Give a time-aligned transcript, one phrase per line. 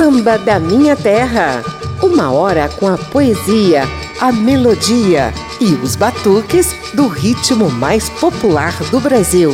[0.00, 1.62] Samba da Minha Terra.
[2.02, 3.82] Uma hora com a poesia,
[4.18, 5.30] a melodia
[5.60, 9.52] e os batuques do ritmo mais popular do Brasil.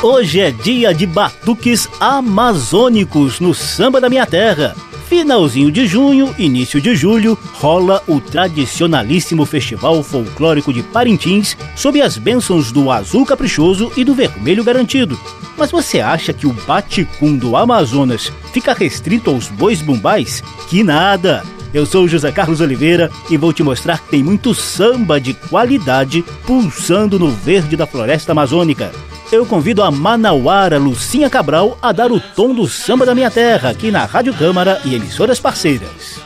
[0.00, 4.76] Hoje é dia de batuques amazônicos no Samba da Minha Terra.
[5.10, 12.16] Finalzinho de junho, início de julho, rola o tradicionalíssimo Festival Folclórico de Parintins sob as
[12.16, 15.18] bênçãos do Azul Caprichoso e do Vermelho Garantido.
[15.58, 20.44] Mas você acha que o baticum do Amazonas fica restrito aos bois bumbais?
[20.68, 21.42] Que nada!
[21.74, 26.24] Eu sou José Carlos Oliveira e vou te mostrar que tem muito samba de qualidade
[26.46, 28.92] pulsando no verde da floresta amazônica
[29.32, 33.70] eu convido a manauara Lucinha Cabral a dar o tom do samba da minha terra
[33.70, 36.20] aqui na Rádio Câmara e emissoras parceiras.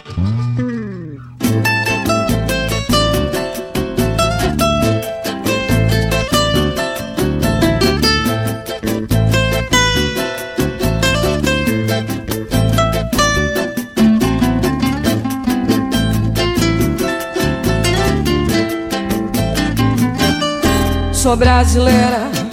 [21.12, 22.44] Sou brasileira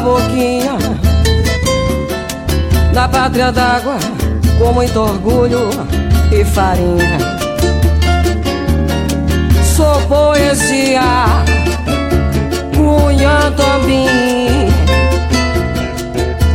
[0.00, 0.78] sou caboquinha
[2.94, 3.96] da pátria d'água
[4.58, 5.68] com muito orgulho
[6.32, 7.18] e farinha.
[9.62, 11.02] Sou poesia,
[12.74, 14.68] cunha também.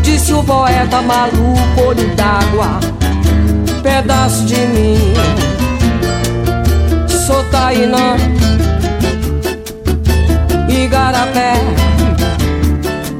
[0.02, 2.80] Disse o poeta maluco, olho d'água,
[3.82, 5.14] pedaço de mim.
[7.08, 8.18] Sou Tainã,
[10.68, 11.85] igarapé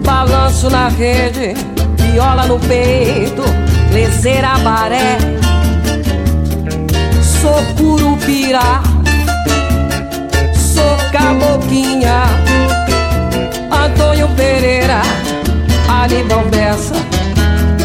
[0.06, 1.54] balanço na rede,
[1.98, 3.44] viola no peito,
[3.92, 5.18] lezeira baré.
[7.22, 8.82] Sou curupira,
[10.56, 12.24] sou caboquinha,
[13.72, 15.02] Antônio Pereira,
[15.90, 16.96] Aníbal Bessa,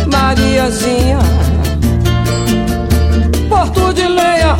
[0.06, 1.18] Mariazinha,
[3.48, 4.56] Porto de Leia,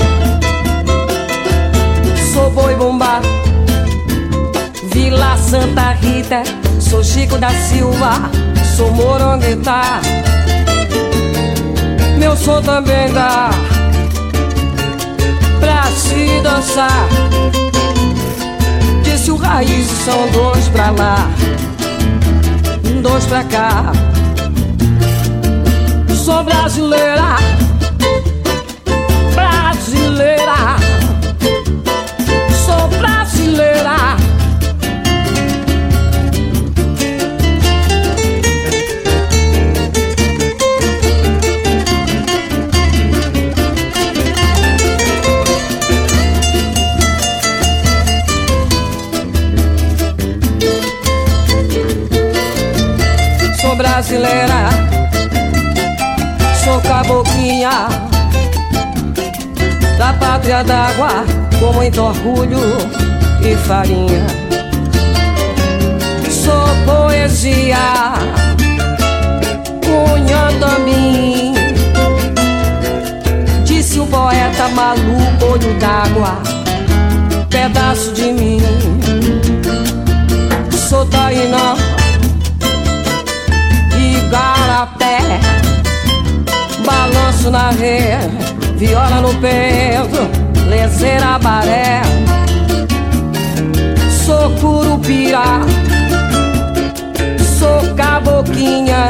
[2.33, 3.21] sou boi bumbá,
[4.93, 6.43] Vila Santa Rita
[6.91, 8.29] Sou Chico da Silva,
[8.77, 10.01] sou morongueta.
[12.19, 13.49] Meu som também dá
[15.61, 17.07] pra se dançar.
[19.05, 21.31] Disse o raiz, são dois pra lá,
[23.01, 23.93] dois pra cá.
[26.13, 27.37] Sou brasileira,
[29.33, 30.77] brasileira.
[32.67, 34.20] Sou brasileira
[61.91, 62.59] muito orgulho
[63.43, 64.27] e farinha.
[66.31, 68.13] Sou poesia
[69.85, 71.55] Cunhando mim
[73.65, 76.41] Disse o poeta maluco Olho d'água
[77.51, 78.61] Pedaço de mim.
[80.89, 81.75] Sou Tainã
[84.31, 85.19] garapé.
[86.87, 90.40] Balanço na rede, viola no peito
[90.71, 92.01] Lezeira baré.
[94.09, 95.43] Sou curupira.
[97.59, 99.09] Sou caboquinha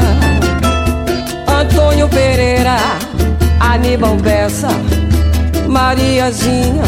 [1.47, 2.77] Antônio Pereira.
[3.59, 4.69] Aníbal Bessa.
[5.67, 6.83] Mariazinha.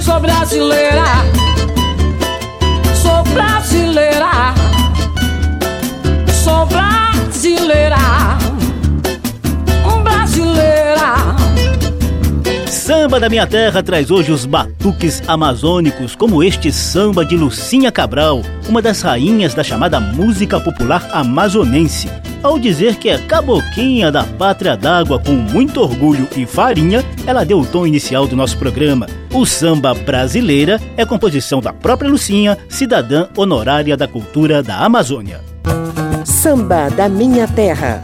[0.00, 1.04] Sou brasileira.
[3.00, 4.54] Sou brasileira.
[6.42, 8.49] Sou brasileira, brasileira.
[12.90, 18.42] Samba da Minha Terra traz hoje os batuques amazônicos, como este samba de Lucinha Cabral,
[18.68, 22.10] uma das rainhas da chamada música popular amazonense.
[22.42, 27.60] Ao dizer que é caboquinha da pátria d'água com muito orgulho e farinha, ela deu
[27.60, 29.06] o tom inicial do nosso programa.
[29.32, 35.40] O samba brasileira é composição da própria Lucinha, cidadã honorária da cultura da Amazônia.
[36.24, 38.02] Samba da Minha Terra.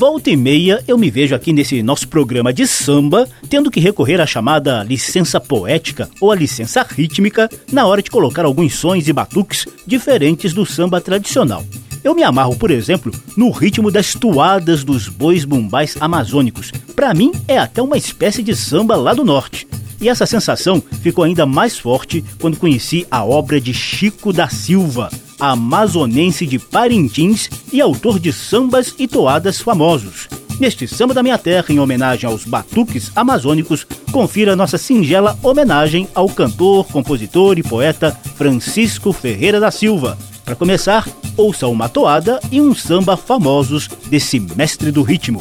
[0.00, 4.18] Volta e meia eu me vejo aqui nesse nosso programa de samba tendo que recorrer
[4.18, 9.12] à chamada licença poética ou a licença rítmica na hora de colocar alguns sons e
[9.12, 11.62] batuques diferentes do samba tradicional.
[12.02, 16.72] Eu me amarro, por exemplo, no ritmo das toadas dos bois bumbais amazônicos.
[16.96, 19.68] Para mim é até uma espécie de samba lá do norte.
[20.00, 25.10] E essa sensação ficou ainda mais forte quando conheci a obra de Chico da Silva,
[25.40, 30.28] amazonense de Parintins e autor de sambas e toadas famosos.
[30.60, 36.28] Neste Samba da Minha Terra, em homenagem aos batuques amazônicos, confira nossa singela homenagem ao
[36.28, 40.18] cantor, compositor e poeta Francisco Ferreira da Silva.
[40.44, 45.40] Para começar, ouça uma toada e um samba famosos desse mestre do ritmo.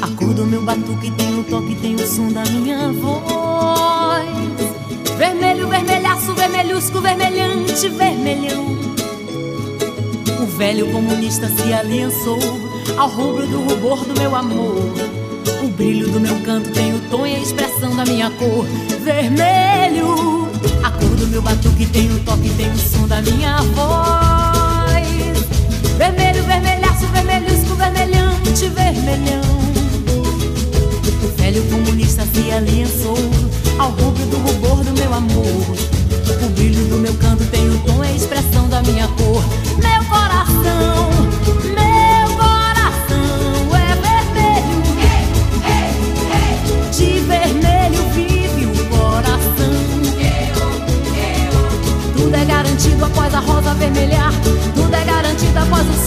[0.00, 3.27] A cor do meu batuque tem o toque, tem o som da minha voz.
[6.38, 8.78] Vermelhusco, vermelhante, vermelhão
[10.40, 12.38] o velho comunista se aliançou
[12.96, 14.92] ao rubro do rubor do meu amor.
[15.62, 18.64] O brilho do meu canto tem o tom e a expressão da minha cor.
[19.02, 20.48] Vermelho,
[20.84, 25.08] a cor do meu batuque tem o toque, tem o som da minha voz.
[25.96, 29.42] Vermelho, vermelhaço, vermelhusco, vermelhante, vermelhão.
[31.24, 33.18] O velho comunista se aliançou
[33.78, 35.97] ao rubro do rubor do meu amor.
[36.40, 39.42] O brilho do meu canto tem o tom e a expressão da minha cor.
[39.76, 41.10] Meu coração,
[41.64, 44.82] meu coração é vermelho.
[46.92, 49.74] De vermelho vive o coração.
[52.16, 54.32] Tudo é garantido após a rosa vermelhar.
[54.74, 56.04] Tudo é garantido após o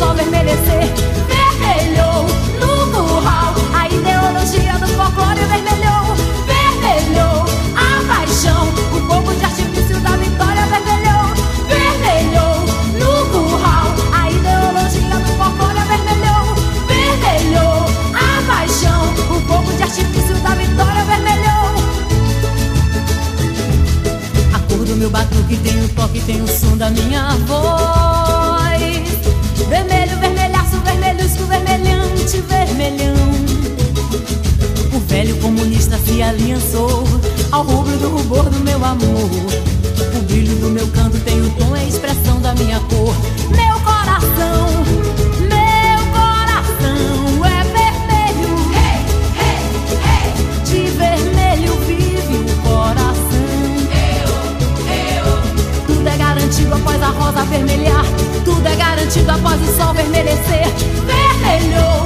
[57.51, 58.05] avermelhar.
[58.45, 60.67] Tudo é garantido após o sol vermelhecer.
[61.05, 62.00] Vermelhou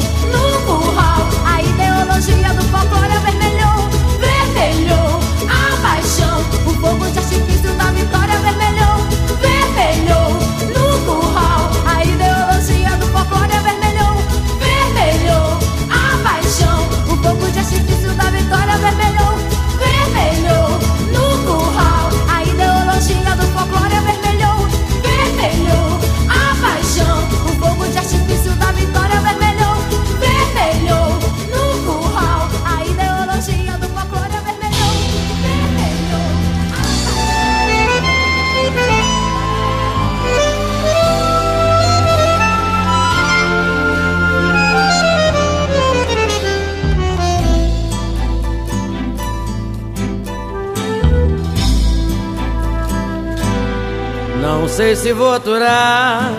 [54.76, 56.34] sei se vou aturar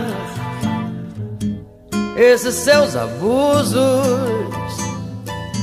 [2.19, 3.75] esses seus abusos.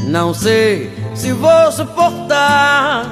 [0.07, 3.05] Não sei se vou suportar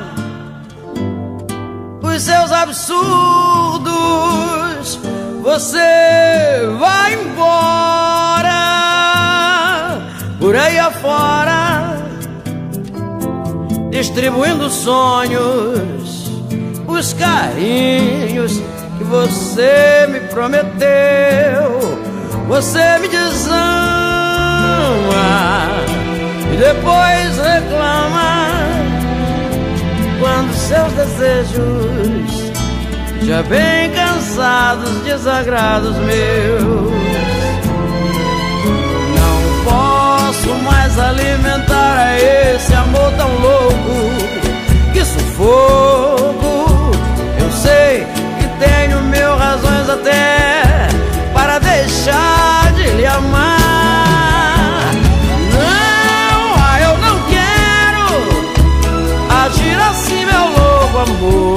[2.02, 3.92] os seus absurdos.
[5.44, 5.77] Você
[6.80, 8.50] vai embora
[10.39, 12.03] por aí afora,
[13.91, 16.32] distribuindo sonhos,
[16.88, 18.60] os carinhos
[19.01, 22.00] que você me prometeu.
[22.48, 23.62] Você me desama
[26.53, 28.50] e depois reclama
[30.20, 32.51] quando seus desejos
[33.24, 36.91] já bem cansados, desagrados meus.
[39.15, 46.91] Não posso mais alimentar a esse amor tão louco que sufoco.
[47.39, 48.21] Eu sei
[48.62, 50.88] tenho mil razões até
[51.34, 54.91] para deixar de lhe amar.
[55.53, 58.06] Não, ah, eu não quero
[59.44, 61.50] agir assim, meu louco amor.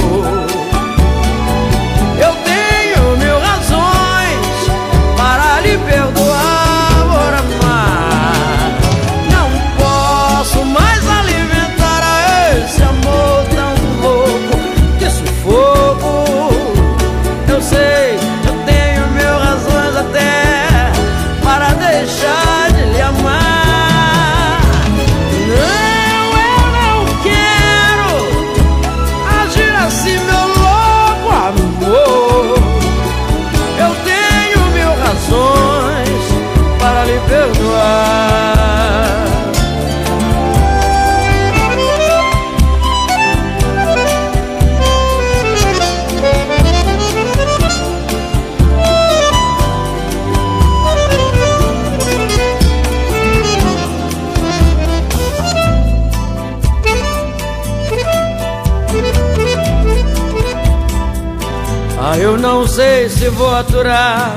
[63.25, 64.31] Se vou aturar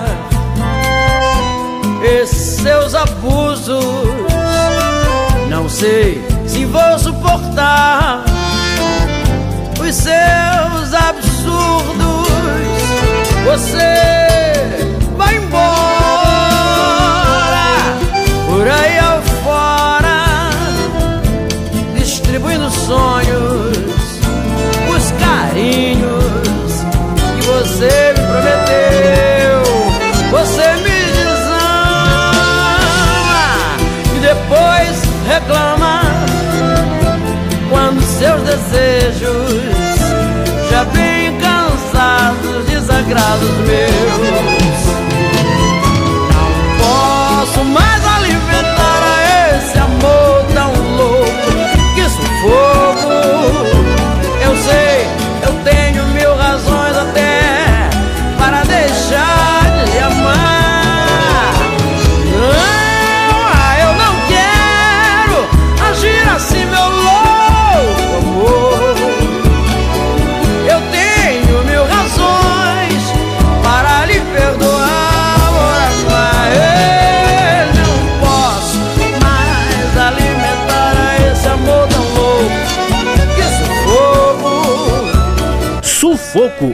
[2.01, 3.83] esses seus abusos.
[5.49, 8.23] Não sei se vou suportar
[9.77, 12.29] os seus absurdos.
[13.45, 14.16] Você
[38.69, 39.46] seus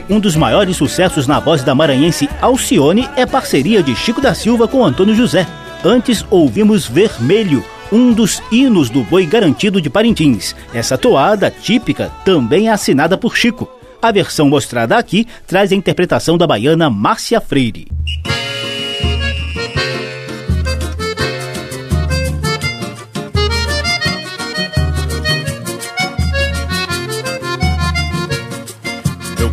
[0.08, 4.66] Um dos maiores sucessos na voz da maranhense Alcione, é parceria de Chico da Silva
[4.66, 5.46] com Antônio José.
[5.84, 7.62] Antes ouvimos Vermelho,
[7.92, 10.56] um dos hinos do boi garantido de Parintins.
[10.72, 13.68] Essa toada típica também é assinada por Chico.
[14.00, 17.86] A versão mostrada aqui traz a interpretação da baiana Márcia Freire.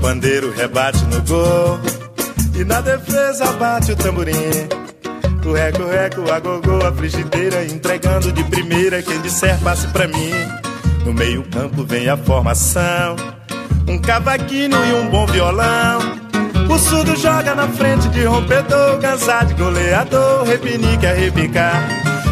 [0.01, 1.79] Meu bandeiro rebate no gol.
[2.55, 4.33] E na defesa bate o tamborim.
[5.45, 9.01] O reco, reco, a gogô, a frigideira Entregando de primeira.
[9.03, 10.31] Quem disser passe pra mim.
[11.05, 13.15] No meio campo vem a formação.
[13.87, 15.99] Um cavaquinho e um bom violão.
[16.67, 21.83] O surdo joga na frente de rompedor Cansado de goleador, repinique a repicar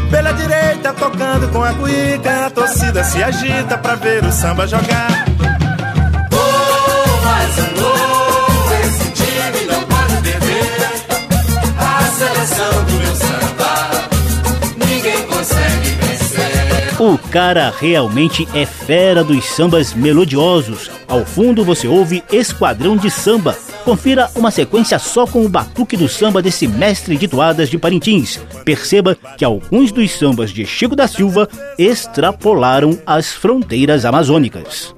[0.10, 5.29] Pela direita tocando com a cuíca A torcida se agita pra ver o samba jogar
[17.00, 20.92] O cara realmente é fera dos sambas melodiosos.
[21.08, 23.58] Ao fundo você ouve Esquadrão de Samba.
[23.86, 28.38] Confira uma sequência só com o batuque do samba desse mestre de toadas de Parintins.
[28.66, 34.94] Perceba que alguns dos sambas de Chico da Silva extrapolaram as fronteiras amazônicas.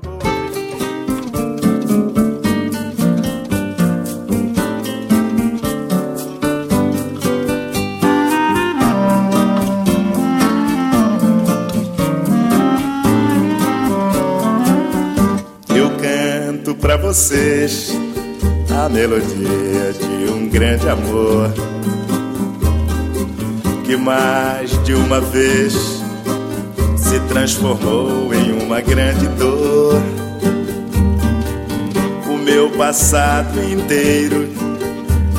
[17.01, 17.91] Vocês
[18.69, 21.51] a melodia de um grande amor
[23.83, 25.73] que mais de uma vez
[26.95, 29.99] se transformou em uma grande dor.
[32.29, 34.47] O meu passado inteiro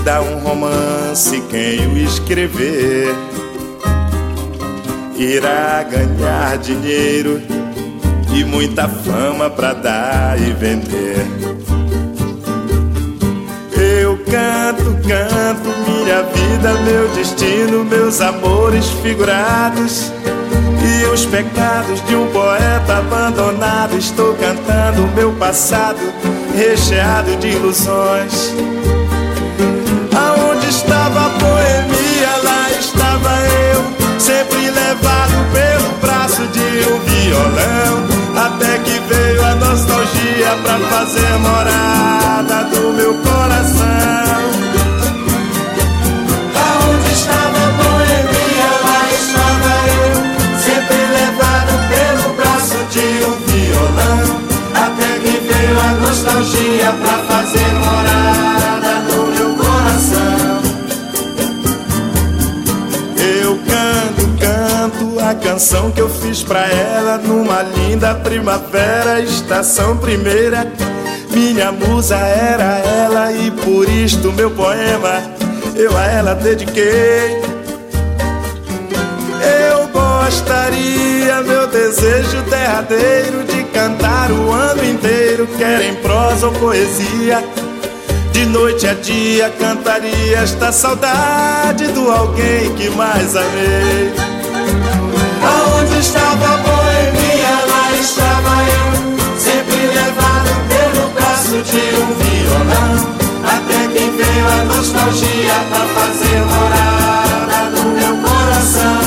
[0.05, 3.15] dá um romance quem o escrever
[5.17, 7.62] irá ganhar dinheiro
[8.33, 11.27] e muita fama pra dar e vender.
[13.77, 20.13] Eu canto, canto minha vida, meu destino, meus amores figurados
[20.83, 23.97] e os pecados de um poeta abandonado.
[23.97, 26.01] Estou cantando meu passado,
[26.55, 28.55] recheado de ilusões.
[30.15, 33.31] Aonde estava a boemia, lá estava
[33.73, 38.22] eu, sempre levado pelo braço de um violão.
[38.37, 44.43] Até que veio a nostalgia pra fazer morada do meu coração.
[46.55, 50.13] Aonde estava a boemia, lá estava eu,
[50.59, 54.23] sempre levado pelo braço de um violão.
[54.75, 58.82] Até que veio a nostalgia pra fazer morada
[65.63, 70.67] canção que eu fiz pra ela numa linda primavera, estação primeira.
[71.31, 75.23] Minha musa era ela e por isto meu poema
[75.77, 77.41] eu a ela dediquei.
[79.71, 87.41] Eu gostaria, meu desejo derradeiro, de cantar o ano inteiro, quer em prosa ou poesia,
[88.33, 94.32] de de noite a dia cantaria esta saudade do alguém que mais amei.
[96.03, 102.93] Estava boemia, lá estava eu, sempre levado pelo braço de um violão.
[103.47, 109.01] Até que veio a nostalgia pra fazer morada no meu coração.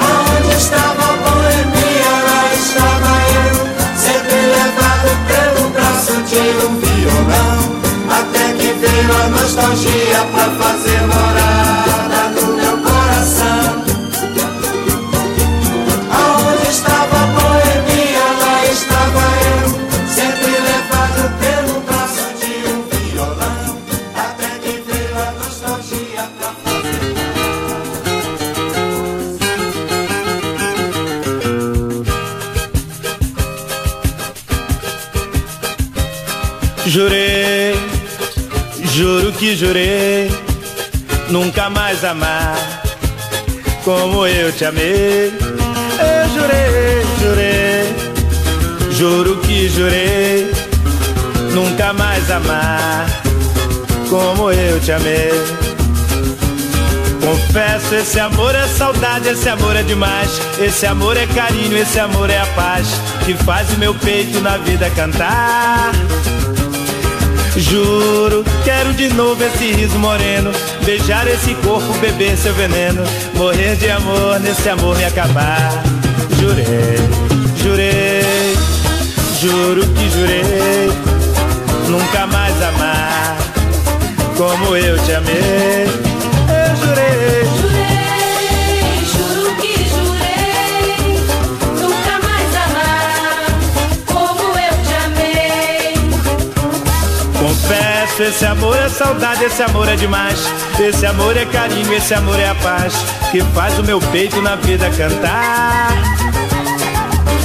[0.00, 3.54] Aonde estava a boemia, lá estava eu,
[3.96, 7.58] sempre levado pelo braço de um violão.
[8.10, 10.99] Até que veio a nostalgia pra fazer
[36.90, 37.72] Jurei,
[38.92, 40.28] juro que jurei,
[41.28, 42.82] nunca mais amar
[43.84, 45.32] como eu te amei.
[46.00, 50.50] Eu jurei, jurei, juro que jurei,
[51.54, 53.06] nunca mais amar
[54.08, 55.30] como eu te amei.
[57.24, 60.40] Confesso, esse amor é saudade, esse amor é demais.
[60.58, 62.88] Esse amor é carinho, esse amor é a paz
[63.24, 65.92] que faz o meu peito na vida cantar.
[67.60, 70.50] Juro, quero de novo esse riso moreno,
[70.84, 73.02] beijar esse corpo, beber seu veneno,
[73.34, 75.82] morrer de amor, nesse amor me acabar.
[76.40, 76.96] Jurei,
[77.62, 78.56] jurei,
[79.40, 80.90] juro que jurei,
[81.88, 83.36] nunca mais amar
[84.36, 86.09] como eu te amei.
[98.22, 100.38] Esse amor é saudade, esse amor é demais.
[100.78, 102.94] Esse amor é carinho, esse amor é a paz
[103.30, 105.92] que faz o meu peito na vida cantar.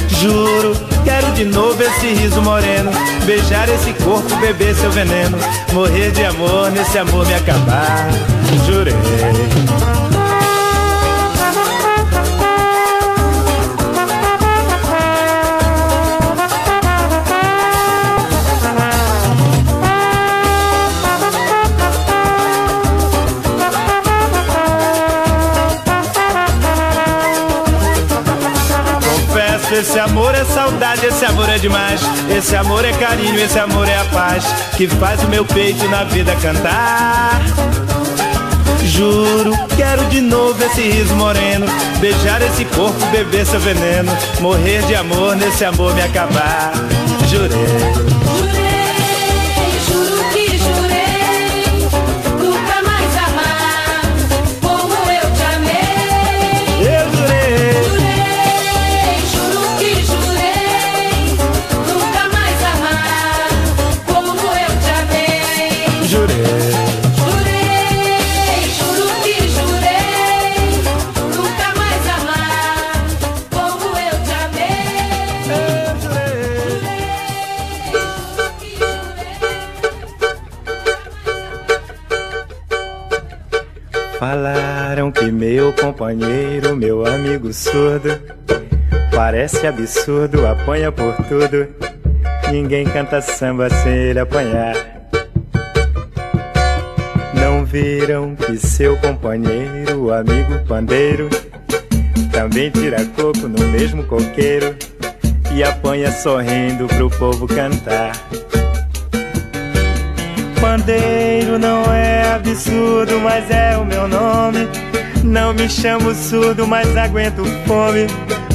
[0.08, 2.90] Juro, quero de novo esse riso moreno,
[3.24, 5.38] beijar esse corpo, beber seu veneno,
[5.72, 8.08] morrer de amor, nesse amor me acabar.
[8.66, 8.94] Jurei.
[29.76, 32.00] Esse amor é saudade, esse amor é demais.
[32.34, 34.44] Esse amor é carinho, esse amor é a paz
[34.76, 37.40] que faz o meu peito na vida cantar.
[38.82, 41.66] Juro, quero de novo esse riso moreno,
[42.00, 44.10] beijar esse corpo, beber seu veneno,
[44.40, 46.72] morrer de amor, nesse amor me acabar.
[47.28, 48.15] Jurei.
[84.18, 88.18] Falaram que meu companheiro, meu amigo surdo,
[89.14, 91.68] parece absurdo, apanha por tudo.
[92.50, 94.74] Ninguém canta samba sem ele apanhar.
[97.34, 101.28] Não viram que seu companheiro, amigo pandeiro,
[102.32, 104.74] também tira coco no mesmo coqueiro
[105.54, 108.12] e apanha sorrindo pro povo cantar.
[110.76, 114.68] Pandeiro não é absurdo, mas é o meu nome.
[115.24, 118.06] Não me chamo surdo, mas aguento fome.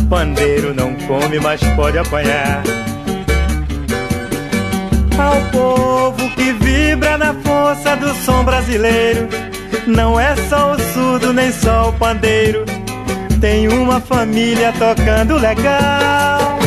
[0.07, 2.61] Pandeiro não come, mas pode apanhar.
[5.17, 9.27] Ao povo que vibra na força do som brasileiro,
[9.87, 12.65] não é só o surdo, nem só o pandeiro.
[13.39, 16.59] Tem uma família tocando legal.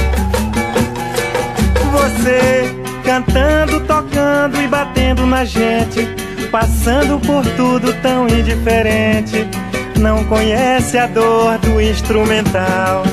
[1.92, 3.73] Você cantando,
[5.26, 6.06] na gente,
[6.50, 9.46] passando por tudo tão indiferente.
[9.98, 13.04] Não conhece a dor do instrumental.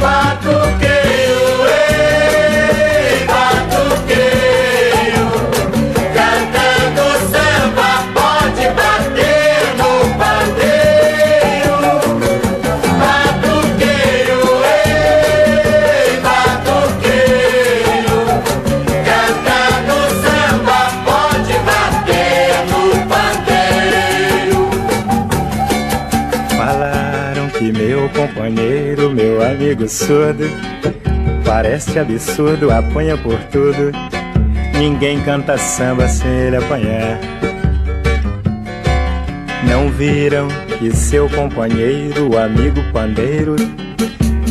[0.00, 1.15] Batuqueiro,
[29.66, 30.44] amigo surdo.
[31.44, 33.90] Parece absurdo, apanha por tudo.
[34.78, 37.18] Ninguém canta samba sem ele apanhar.
[39.68, 40.46] Não viram
[40.78, 43.56] que seu companheiro, o amigo pandeiro,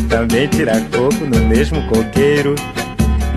[0.10, 2.54] também tira coco no mesmo coqueiro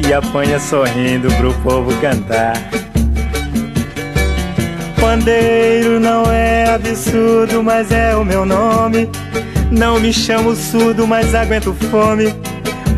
[0.05, 2.55] e apanha sorrindo pro povo cantar.
[5.01, 9.09] Pandeiro não é absurdo, mas é o meu nome.
[9.71, 12.35] Não me chamo surdo, mas aguento fome.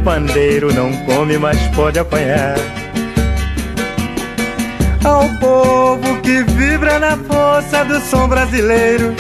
[0.04, 2.54] Pandeiro não come, mas pode apanhar.
[5.04, 9.14] Ao povo que vibra na força do som brasileiro,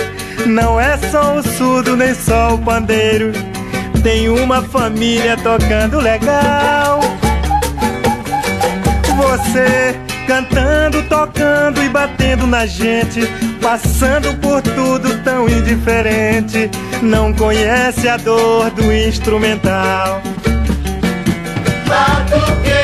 [0.46, 3.32] não é só o surdo nem só o pandeiro.
[4.02, 7.00] Tem uma família tocando legal.
[9.16, 13.20] Você cantando, tocando e batendo na gente,
[13.60, 16.70] passando por tudo tão indiferente,
[17.02, 20.22] não conhece a dor do instrumental.
[21.86, 22.79] amor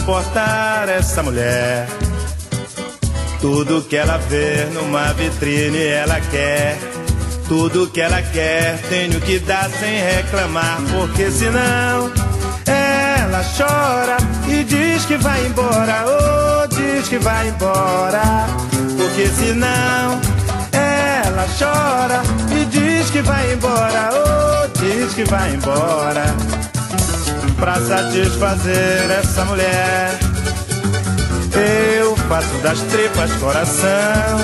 [0.00, 1.86] suportar essa mulher.
[3.40, 6.78] Tudo que ela vê numa vitrine ela quer.
[7.48, 12.10] Tudo que ela quer tenho que dar sem reclamar, porque senão
[12.66, 14.16] ela chora
[14.48, 18.46] e diz que vai embora, oh, diz que vai embora,
[18.96, 20.20] porque senão
[20.72, 26.24] ela chora e diz que vai embora, oh, diz que vai embora
[27.60, 30.18] pra satisfazer essa mulher.
[31.98, 34.38] Eu faço das tripas coração,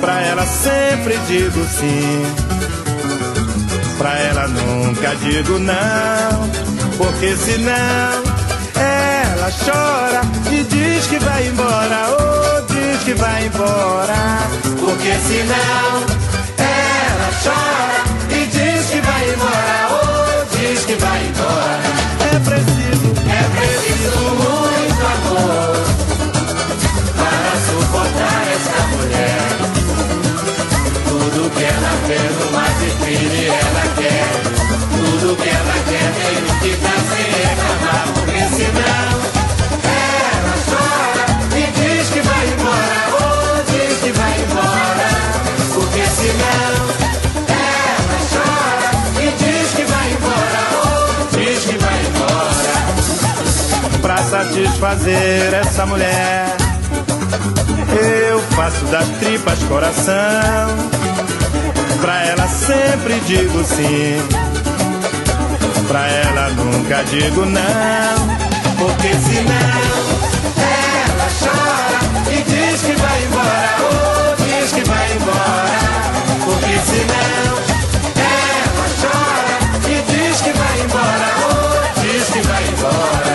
[0.00, 2.22] pra ela sempre digo sim,
[3.98, 6.48] pra ela nunca digo não,
[6.96, 8.22] porque senão
[8.76, 10.20] ela chora
[10.52, 14.38] e diz que vai embora, oh, diz que vai embora,
[14.78, 16.04] porque senão
[16.56, 19.89] ela chora e diz que vai embora,
[20.72, 21.80] diz que vai embora.
[22.32, 25.74] É preciso, é preciso muito amor
[27.16, 29.42] para suportar essa mulher.
[31.08, 34.28] Tudo que ela vê numa vitrine ela quer.
[34.92, 36.99] Tudo que ela quer tem que dar
[54.80, 56.56] satisfazer essa mulher.
[58.28, 60.14] Eu faço das tripas coração,
[62.00, 64.16] pra ela sempre digo sim,
[65.86, 68.28] pra ela nunca digo não,
[68.78, 69.90] porque senão
[70.56, 75.80] ela chora e diz que vai embora, ou oh, diz que vai embora,
[76.44, 77.58] porque senão
[78.16, 83.29] ela chora e diz que vai embora, ou oh, diz que vai embora.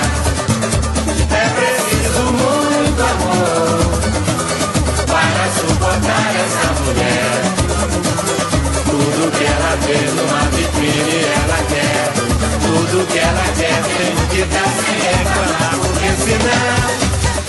[6.86, 7.42] Mulher.
[8.86, 12.14] Tudo que ela vê numa vitrine ela quer.
[12.62, 16.76] Tudo que ela quer tem que dar sem reclamar, porque senão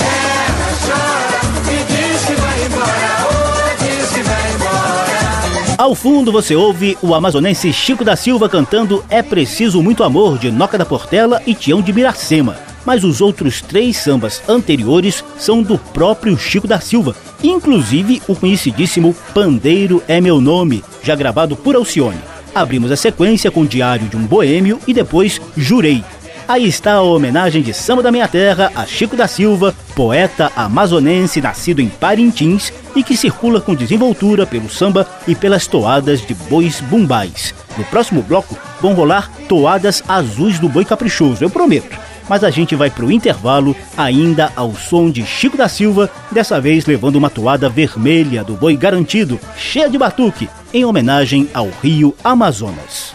[0.01, 3.13] ela chora e diz que vai embora.
[3.27, 5.75] Ou diz que vai embora.
[5.79, 10.51] Ao fundo você ouve o amazonense Chico da Silva cantando É Preciso Muito Amor de
[10.51, 15.77] Noca da Portela e Tião de Miracema mas os outros três sambas anteriores são do
[15.77, 22.21] próprio Chico da Silva, inclusive o conhecidíssimo Pandeiro é Meu Nome, já gravado por Alcione.
[22.55, 26.03] Abrimos a sequência com Diário de um Boêmio e depois Jurei.
[26.49, 31.41] Aí está a homenagem de Samba da Minha Terra a Chico da Silva, poeta amazonense
[31.41, 36.81] nascido em Parintins e que circula com desenvoltura pelo samba e pelas toadas de bois
[36.81, 37.53] bumbais.
[37.77, 42.75] No próximo bloco vão rolar toadas azuis do boi caprichoso, eu prometo mas a gente
[42.75, 47.69] vai pro intervalo ainda ao som de Chico da Silva, dessa vez levando uma toada
[47.69, 53.15] vermelha do boi garantido, cheia de batuque, em homenagem ao rio Amazonas.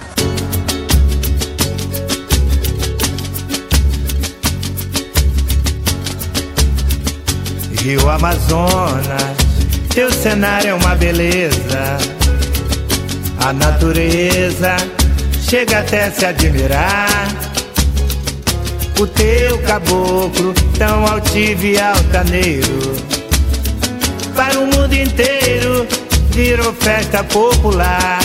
[7.81, 9.35] Rio Amazonas,
[9.89, 11.97] teu cenário é uma beleza.
[13.43, 14.75] A natureza
[15.41, 17.27] chega até se admirar.
[19.01, 22.95] O teu caboclo tão altivo e altaneiro.
[24.35, 25.87] Para o mundo inteiro
[26.29, 28.19] virou festa popular.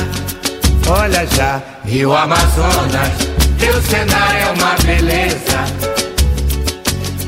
[0.86, 3.10] Olha já, Rio Amazonas,
[3.58, 5.64] teu cenário é uma beleza.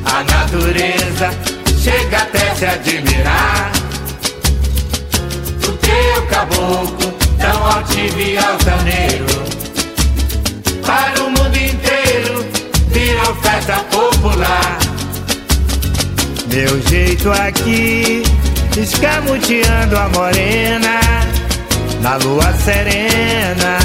[0.04, 1.30] A natureza
[1.82, 3.72] chega até se admirar.
[5.66, 9.26] O teu caboclo tão altivo e altaneiro.
[10.84, 11.88] Para o mundo inteiro
[12.98, 14.78] virou festa popular.
[16.52, 18.22] Meu jeito aqui,
[18.76, 21.00] escamoteando a morena,
[22.00, 23.78] na lua serena,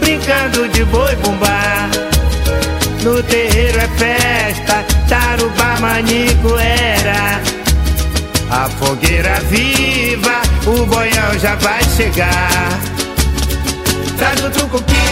[0.00, 1.88] brincando de boi bumbá.
[3.02, 7.40] No terreiro é festa, tarubá, manico era.
[8.50, 12.68] A fogueira viva, o boião já vai chegar.
[14.18, 15.02] Traz o tucupi,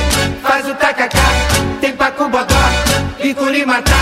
[0.42, 1.24] faz o tacacá,
[1.80, 2.89] tem pacu bodó,
[3.22, 3.96] licurimatá,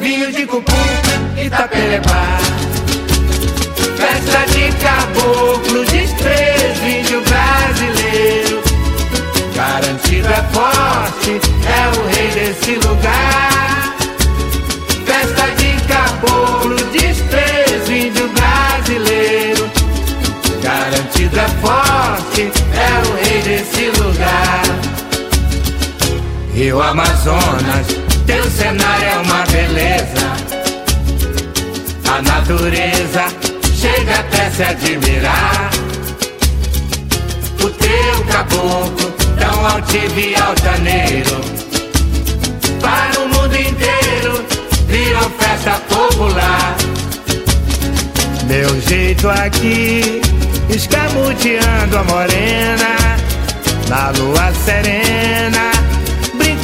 [0.00, 0.72] vinho de cupu,
[1.36, 2.38] itaperebá.
[3.96, 8.62] Festa de caboclo, desprezo, índio brasileiro.
[9.54, 13.96] Garantido é forte, é o rei desse lugar.
[15.06, 19.70] Festa de caboclo, desprezo, índio brasileiro.
[20.62, 24.62] Garantido é forte, é o rei desse lugar.
[26.54, 30.34] Rio Amazonas, teu cenário é uma beleza.
[32.08, 33.24] A natureza
[33.74, 35.70] chega até se admirar.
[37.60, 41.40] O teu caboclo, tão altivo e altaneiro.
[42.80, 44.44] Para o mundo inteiro,
[44.86, 46.76] virou festa popular.
[48.46, 50.20] Meu jeito aqui,
[50.68, 52.96] escamoteando a morena,
[53.88, 55.73] na lua serena,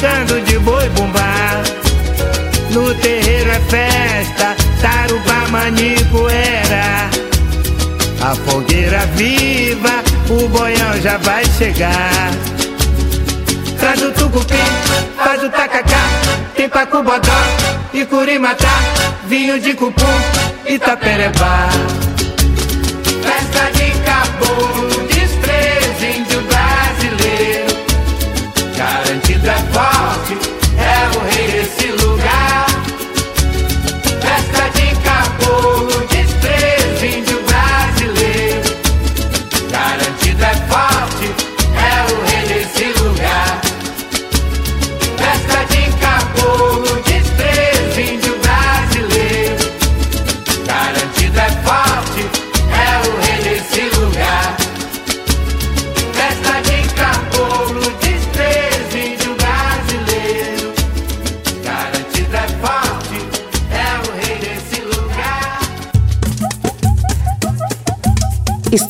[0.01, 1.61] brincando de boi bumbá.
[2.71, 7.09] No terreiro é festa, tarubá, manico era.
[8.21, 12.31] A fogueira viva, o boião já vai chegar.
[13.79, 14.55] Traz o tucupi,
[15.17, 16.03] faz o tacacá,
[16.55, 17.31] tem pacu bodó,
[17.93, 18.79] e curimatá,
[19.27, 20.05] vinho de cupu,
[20.65, 21.69] itaperebá.
[23.23, 24.90] Festa de caboclo,